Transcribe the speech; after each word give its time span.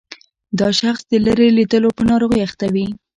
دا 0.59 0.69
شخص 0.79 1.01
د 1.11 1.13
لیرې 1.25 1.47
لیدلو 1.57 1.89
په 1.97 2.03
ناروغۍ 2.09 2.41
اخته 2.47 2.65
وي. 2.73 2.87